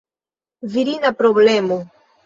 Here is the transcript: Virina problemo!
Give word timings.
Virina 0.77 1.13
problemo! 1.21 1.77